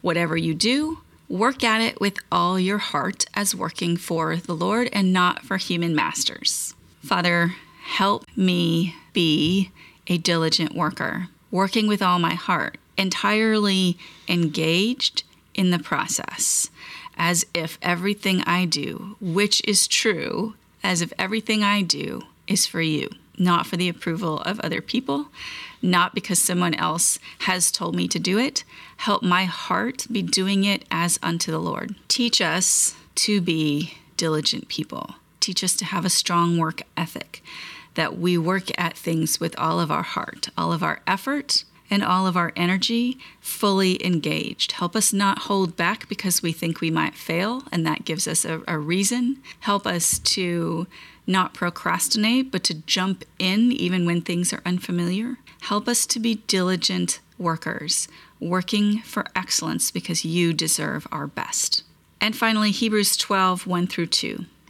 "Whatever 0.00 0.36
you 0.36 0.52
do, 0.52 0.98
work 1.28 1.62
at 1.62 1.80
it 1.80 2.00
with 2.00 2.18
all 2.32 2.58
your 2.58 2.78
heart 2.78 3.26
as 3.34 3.54
working 3.54 3.96
for 3.96 4.36
the 4.36 4.56
Lord 4.56 4.88
and 4.92 5.12
not 5.12 5.44
for 5.44 5.58
human 5.58 5.94
masters." 5.94 6.74
Father, 7.04 7.54
help 7.84 8.26
me 8.34 8.96
be 9.12 9.70
a 10.06 10.18
diligent 10.18 10.74
worker, 10.74 11.28
working 11.50 11.86
with 11.86 12.02
all 12.02 12.18
my 12.18 12.34
heart, 12.34 12.78
entirely 12.96 13.98
engaged 14.28 15.24
in 15.54 15.70
the 15.70 15.78
process, 15.78 16.70
as 17.16 17.44
if 17.54 17.78
everything 17.82 18.42
I 18.42 18.64
do, 18.64 19.16
which 19.20 19.62
is 19.66 19.86
true, 19.86 20.54
as 20.82 21.02
if 21.02 21.12
everything 21.18 21.62
I 21.62 21.82
do 21.82 22.22
is 22.46 22.66
for 22.66 22.80
you, 22.80 23.08
not 23.38 23.66
for 23.66 23.76
the 23.76 23.88
approval 23.88 24.40
of 24.40 24.60
other 24.60 24.80
people, 24.80 25.28
not 25.80 26.14
because 26.14 26.40
someone 26.40 26.74
else 26.74 27.18
has 27.40 27.70
told 27.70 27.94
me 27.94 28.08
to 28.08 28.18
do 28.18 28.38
it. 28.38 28.64
Help 28.98 29.22
my 29.22 29.44
heart 29.44 30.06
be 30.10 30.22
doing 30.22 30.64
it 30.64 30.84
as 30.90 31.18
unto 31.22 31.50
the 31.50 31.58
Lord. 31.58 31.94
Teach 32.08 32.40
us 32.40 32.94
to 33.16 33.40
be 33.40 33.94
diligent 34.16 34.68
people. 34.68 35.16
Teach 35.40 35.64
us 35.64 35.74
to 35.74 35.84
have 35.84 36.04
a 36.04 36.10
strong 36.10 36.56
work 36.56 36.82
ethic 36.96 37.42
that 37.94 38.18
we 38.18 38.38
work 38.38 38.70
at 38.78 38.96
things 38.96 39.40
with 39.40 39.58
all 39.58 39.80
of 39.80 39.90
our 39.90 40.02
heart, 40.02 40.48
all 40.56 40.72
of 40.72 40.82
our 40.82 41.00
effort, 41.06 41.64
and 41.92 42.02
all 42.02 42.26
of 42.26 42.38
our 42.38 42.52
energy 42.56 43.18
fully 43.38 44.02
engaged. 44.04 44.72
Help 44.72 44.96
us 44.96 45.12
not 45.12 45.40
hold 45.40 45.76
back 45.76 46.08
because 46.08 46.42
we 46.42 46.50
think 46.50 46.80
we 46.80 46.90
might 46.90 47.14
fail, 47.14 47.64
and 47.70 47.86
that 47.86 48.06
gives 48.06 48.26
us 48.26 48.46
a, 48.46 48.62
a, 48.66 48.78
reason. 48.78 49.36
Help 49.60 49.86
us 49.86 50.18
to 50.20 50.86
not 51.26 51.52
procrastinate, 51.52 52.50
but 52.50 52.64
to 52.64 52.74
jump 52.74 53.24
in 53.38 53.70
even 53.72 54.06
when 54.06 54.22
things 54.22 54.54
are 54.54 54.62
unfamiliar. 54.64 55.36
Help 55.60 55.86
us 55.86 56.06
to 56.06 56.18
be 56.18 56.36
diligent 56.46 57.20
workers, 57.36 58.08
working 58.40 59.00
for 59.00 59.26
excellence 59.36 59.90
because 59.90 60.24
you 60.24 60.54
deserve 60.54 61.06
our 61.12 61.26
best. 61.26 61.84
And 62.22 62.34
finally, 62.34 62.70
Hebrews 62.70 63.18
12 63.18 63.66
1 63.66 63.86
through 63.86 64.06
2. 64.06 64.46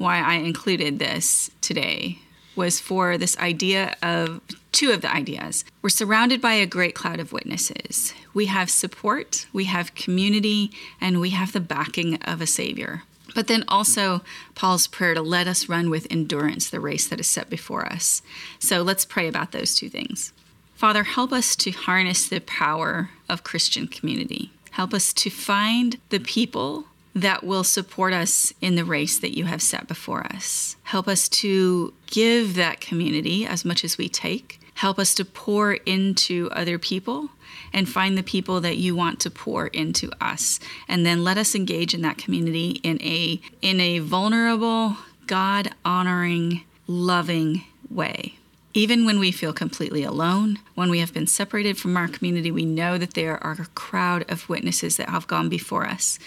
why 0.00 0.18
I 0.18 0.36
included 0.36 0.98
this 0.98 1.50
today 1.60 2.20
was 2.56 2.80
for 2.80 3.18
this 3.18 3.36
idea 3.36 3.94
of 4.02 4.40
two 4.72 4.92
of 4.92 5.02
the 5.02 5.12
ideas. 5.12 5.62
We're 5.82 5.90
surrounded 5.90 6.40
by 6.40 6.54
a 6.54 6.64
great 6.64 6.94
cloud 6.94 7.20
of 7.20 7.34
witnesses. 7.34 8.14
We 8.32 8.46
have 8.46 8.70
support, 8.70 9.46
we 9.52 9.64
have 9.64 9.94
community, 9.94 10.70
and 11.02 11.20
we 11.20 11.30
have 11.30 11.52
the 11.52 11.60
backing 11.60 12.16
of 12.22 12.40
a 12.40 12.46
Savior. 12.46 13.02
But 13.34 13.46
then 13.46 13.62
also 13.68 14.22
Paul's 14.54 14.86
prayer 14.86 15.12
to 15.12 15.20
let 15.20 15.46
us 15.46 15.68
run 15.68 15.90
with 15.90 16.06
endurance 16.10 16.70
the 16.70 16.80
race 16.80 17.06
that 17.08 17.20
is 17.20 17.28
set 17.28 17.50
before 17.50 17.84
us. 17.84 18.22
So 18.58 18.80
let's 18.80 19.04
pray 19.04 19.28
about 19.28 19.52
those 19.52 19.74
two 19.74 19.90
things. 19.90 20.32
Father, 20.74 21.04
help 21.04 21.30
us 21.30 21.54
to 21.56 21.72
harness 21.72 22.26
the 22.26 22.40
power 22.40 23.10
of 23.28 23.44
Christian 23.44 23.86
community. 23.86 24.50
Help 24.70 24.94
us 24.94 25.12
to 25.12 25.28
find 25.28 25.98
the 26.08 26.20
people 26.20 26.86
that 27.14 27.44
will 27.44 27.64
support 27.64 28.12
us 28.12 28.52
in 28.60 28.76
the 28.76 28.84
race 28.84 29.18
that 29.18 29.36
you 29.36 29.44
have 29.44 29.62
set 29.62 29.88
before 29.88 30.24
us. 30.26 30.76
Help 30.84 31.08
us 31.08 31.28
to 31.28 31.92
give 32.06 32.54
that 32.54 32.80
community 32.80 33.44
as 33.44 33.64
much 33.64 33.84
as 33.84 33.98
we 33.98 34.08
take. 34.08 34.60
Help 34.74 34.98
us 34.98 35.14
to 35.14 35.24
pour 35.24 35.74
into 35.74 36.48
other 36.52 36.78
people 36.78 37.30
and 37.72 37.88
find 37.88 38.16
the 38.16 38.22
people 38.22 38.60
that 38.60 38.78
you 38.78 38.94
want 38.94 39.20
to 39.20 39.30
pour 39.30 39.66
into 39.68 40.10
us 40.20 40.60
and 40.88 41.04
then 41.04 41.22
let 41.24 41.36
us 41.36 41.54
engage 41.54 41.94
in 41.94 42.02
that 42.02 42.18
community 42.18 42.80
in 42.82 43.00
a 43.02 43.40
in 43.60 43.80
a 43.80 43.98
vulnerable 43.98 44.96
god 45.26 45.70
honoring 45.84 46.62
loving 46.86 47.64
way 47.90 48.34
even 48.72 49.04
when 49.04 49.18
we 49.18 49.32
feel 49.32 49.52
completely 49.52 50.04
alone, 50.04 50.60
when 50.76 50.90
we 50.90 51.00
have 51.00 51.12
been 51.12 51.26
separated 51.26 51.76
from 51.76 51.96
our 51.96 52.06
community, 52.06 52.52
we 52.52 52.64
know 52.64 52.98
that 52.98 53.14
there 53.14 53.42
are 53.42 53.56
a 53.58 53.66
crowd 53.74 54.30
of 54.30 54.48
witnesses 54.48 54.96
that 54.96 55.08
have 55.08 55.26
gone 55.26 55.48
before 55.48 55.86
us, 55.86 56.20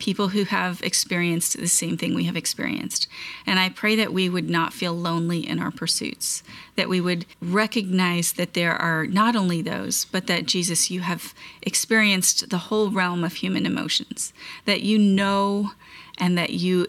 people 0.00 0.28
who 0.28 0.44
have 0.44 0.82
experienced 0.82 1.56
the 1.56 1.68
same 1.68 1.96
thing 1.96 2.14
we 2.14 2.24
have 2.24 2.36
experienced. 2.36 3.06
And 3.46 3.60
I 3.60 3.68
pray 3.68 3.94
that 3.96 4.12
we 4.12 4.28
would 4.28 4.50
not 4.50 4.72
feel 4.72 4.94
lonely 4.94 5.46
in 5.46 5.60
our 5.60 5.70
pursuits, 5.70 6.42
that 6.74 6.88
we 6.88 7.00
would 7.00 7.26
recognize 7.40 8.32
that 8.32 8.54
there 8.54 8.74
are 8.74 9.06
not 9.06 9.36
only 9.36 9.62
those, 9.62 10.06
but 10.06 10.26
that 10.26 10.46
Jesus, 10.46 10.90
you 10.90 11.00
have 11.00 11.34
experienced 11.62 12.50
the 12.50 12.58
whole 12.58 12.90
realm 12.90 13.22
of 13.22 13.34
human 13.34 13.66
emotions, 13.66 14.32
that 14.64 14.80
you 14.80 14.98
know 14.98 15.72
and 16.18 16.36
that 16.36 16.50
you 16.50 16.86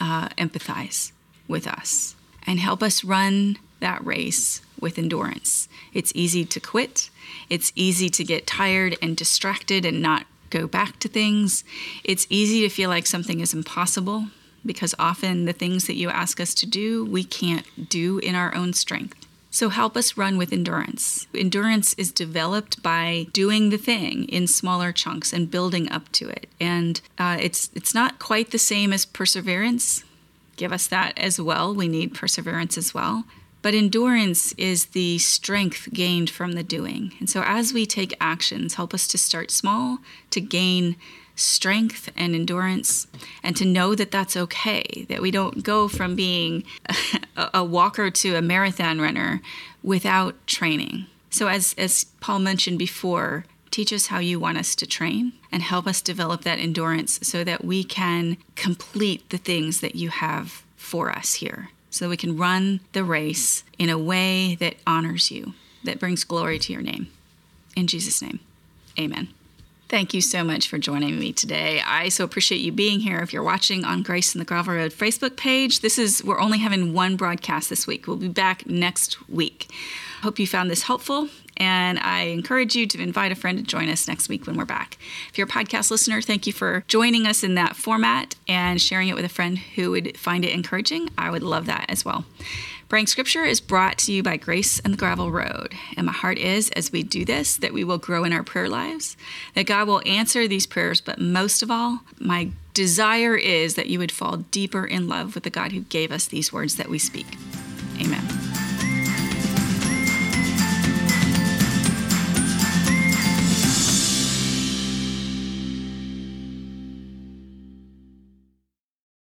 uh, 0.00 0.28
empathize 0.30 1.12
with 1.46 1.66
us. 1.66 2.16
And 2.46 2.58
help 2.58 2.82
us 2.82 3.04
run 3.04 3.58
that 3.80 4.04
race 4.04 4.62
with 4.80 4.98
endurance. 4.98 5.68
It's 5.94 6.12
easy 6.14 6.44
to 6.44 6.60
quit. 6.60 7.10
It's 7.48 7.72
easy 7.76 8.08
to 8.10 8.24
get 8.24 8.46
tired 8.46 8.96
and 9.00 9.16
distracted 9.16 9.84
and 9.84 10.02
not 10.02 10.26
go 10.52 10.66
back 10.66 10.98
to 11.00 11.08
things. 11.08 11.64
It's 12.04 12.26
easy 12.30 12.60
to 12.62 12.68
feel 12.68 12.88
like 12.88 13.06
something 13.06 13.40
is 13.40 13.54
impossible 13.54 14.26
because 14.64 14.94
often 14.98 15.44
the 15.44 15.52
things 15.52 15.86
that 15.86 15.96
you 15.96 16.08
ask 16.08 16.38
us 16.38 16.54
to 16.54 16.66
do, 16.66 17.04
we 17.04 17.24
can't 17.24 17.66
do 17.88 18.18
in 18.18 18.34
our 18.34 18.54
own 18.54 18.72
strength. 18.72 19.26
So 19.50 19.68
help 19.68 19.96
us 19.96 20.16
run 20.16 20.38
with 20.38 20.52
endurance. 20.52 21.26
Endurance 21.34 21.94
is 21.94 22.10
developed 22.10 22.82
by 22.82 23.26
doing 23.32 23.70
the 23.70 23.76
thing 23.76 24.24
in 24.24 24.46
smaller 24.46 24.92
chunks 24.92 25.32
and 25.32 25.50
building 25.50 25.90
up 25.90 26.10
to 26.12 26.28
it. 26.28 26.46
And 26.58 27.00
uh, 27.18 27.36
it's 27.40 27.70
it's 27.74 27.94
not 27.94 28.18
quite 28.18 28.50
the 28.50 28.58
same 28.58 28.92
as 28.94 29.04
perseverance 29.04 30.04
give 30.56 30.72
us 30.72 30.86
that 30.86 31.16
as 31.18 31.40
well. 31.40 31.74
We 31.74 31.88
need 31.88 32.14
perseverance 32.14 32.76
as 32.78 32.94
well. 32.94 33.24
But 33.62 33.74
endurance 33.74 34.52
is 34.52 34.86
the 34.86 35.18
strength 35.18 35.88
gained 35.92 36.28
from 36.28 36.52
the 36.52 36.64
doing. 36.64 37.14
And 37.20 37.30
so 37.30 37.42
as 37.46 37.72
we 37.72 37.86
take 37.86 38.16
actions, 38.20 38.74
help 38.74 38.92
us 38.92 39.06
to 39.08 39.18
start 39.18 39.52
small, 39.52 39.98
to 40.30 40.40
gain 40.40 40.96
strength 41.36 42.10
and 42.16 42.34
endurance, 42.34 43.06
and 43.42 43.56
to 43.56 43.64
know 43.64 43.94
that 43.94 44.10
that's 44.10 44.36
okay, 44.36 45.06
that 45.08 45.22
we 45.22 45.30
don't 45.30 45.62
go 45.62 45.88
from 45.88 46.16
being 46.16 46.64
a, 47.36 47.64
walker 47.64 48.10
to 48.10 48.34
a 48.34 48.42
marathon 48.42 49.00
runner 49.00 49.40
without 49.82 50.46
training. 50.46 51.06
So, 51.30 51.46
as, 51.46 51.74
as 51.78 52.04
Paul 52.20 52.40
mentioned 52.40 52.78
before, 52.78 53.46
teach 53.70 53.92
us 53.92 54.08
how 54.08 54.18
you 54.18 54.38
want 54.38 54.58
us 54.58 54.74
to 54.76 54.86
train 54.86 55.32
and 55.50 55.62
help 55.62 55.86
us 55.86 56.02
develop 56.02 56.42
that 56.42 56.58
endurance 56.58 57.18
so 57.22 57.42
that 57.44 57.64
we 57.64 57.82
can 57.82 58.36
complete 58.54 59.30
the 59.30 59.38
things 59.38 59.80
that 59.80 59.96
you 59.96 60.10
have 60.10 60.62
for 60.76 61.10
us 61.10 61.34
here 61.34 61.70
so 61.92 62.08
we 62.08 62.16
can 62.16 62.36
run 62.36 62.80
the 62.92 63.04
race 63.04 63.62
in 63.78 63.88
a 63.88 63.98
way 63.98 64.56
that 64.56 64.74
honors 64.86 65.30
you, 65.30 65.54
that 65.84 66.00
brings 66.00 66.24
glory 66.24 66.58
to 66.58 66.72
your 66.72 66.82
name. 66.82 67.06
In 67.76 67.86
Jesus' 67.86 68.20
name, 68.20 68.40
amen. 68.98 69.28
Thank 69.88 70.14
you 70.14 70.22
so 70.22 70.42
much 70.42 70.68
for 70.68 70.78
joining 70.78 71.18
me 71.18 71.34
today. 71.34 71.82
I 71.84 72.08
so 72.08 72.24
appreciate 72.24 72.62
you 72.62 72.72
being 72.72 73.00
here. 73.00 73.18
If 73.18 73.34
you're 73.34 73.42
watching 73.42 73.84
on 73.84 74.02
Grace 74.02 74.34
and 74.34 74.40
the 74.40 74.46
Gravel 74.46 74.72
Road 74.74 74.90
Facebook 74.90 75.36
page, 75.36 75.80
this 75.80 75.98
is 75.98 76.24
we're 76.24 76.40
only 76.40 76.58
having 76.58 76.94
one 76.94 77.14
broadcast 77.14 77.68
this 77.68 77.86
week. 77.86 78.06
We'll 78.06 78.16
be 78.16 78.28
back 78.28 78.66
next 78.66 79.28
week. 79.28 79.70
Hope 80.22 80.38
you 80.38 80.46
found 80.46 80.70
this 80.70 80.84
helpful. 80.84 81.28
And 81.56 81.98
I 81.98 82.22
encourage 82.22 82.74
you 82.74 82.86
to 82.86 83.00
invite 83.00 83.32
a 83.32 83.36
friend 83.36 83.58
to 83.58 83.64
join 83.64 83.88
us 83.88 84.08
next 84.08 84.28
week 84.28 84.46
when 84.46 84.56
we're 84.56 84.64
back. 84.64 84.96
If 85.28 85.38
you're 85.38 85.46
a 85.46 85.50
podcast 85.50 85.90
listener, 85.90 86.22
thank 86.22 86.46
you 86.46 86.52
for 86.52 86.84
joining 86.88 87.26
us 87.26 87.44
in 87.44 87.54
that 87.56 87.76
format 87.76 88.34
and 88.48 88.80
sharing 88.80 89.08
it 89.08 89.14
with 89.14 89.24
a 89.24 89.28
friend 89.28 89.58
who 89.58 89.90
would 89.90 90.16
find 90.16 90.44
it 90.44 90.52
encouraging. 90.52 91.10
I 91.16 91.30
would 91.30 91.42
love 91.42 91.66
that 91.66 91.86
as 91.88 92.04
well. 92.04 92.24
Praying 92.92 93.06
Scripture 93.06 93.44
is 93.44 93.58
brought 93.58 93.96
to 93.98 94.12
you 94.12 94.22
by 94.22 94.36
Grace 94.36 94.78
and 94.80 94.92
the 94.92 94.98
Gravel 94.98 95.30
Road. 95.30 95.74
And 95.96 96.04
my 96.04 96.12
heart 96.12 96.36
is, 96.36 96.68
as 96.72 96.92
we 96.92 97.02
do 97.02 97.24
this, 97.24 97.56
that 97.56 97.72
we 97.72 97.84
will 97.84 97.96
grow 97.96 98.22
in 98.22 98.34
our 98.34 98.42
prayer 98.42 98.68
lives, 98.68 99.16
that 99.54 99.64
God 99.64 99.88
will 99.88 100.02
answer 100.04 100.46
these 100.46 100.66
prayers, 100.66 101.00
but 101.00 101.18
most 101.18 101.62
of 101.62 101.70
all, 101.70 102.00
my 102.18 102.50
desire 102.74 103.34
is 103.34 103.76
that 103.76 103.86
you 103.86 103.98
would 103.98 104.12
fall 104.12 104.36
deeper 104.36 104.84
in 104.84 105.08
love 105.08 105.34
with 105.34 105.44
the 105.44 105.48
God 105.48 105.72
who 105.72 105.80
gave 105.80 106.12
us 106.12 106.26
these 106.26 106.52
words 106.52 106.76
that 106.76 106.90
we 106.90 106.98
speak. 106.98 107.26
Amen. 107.98 108.41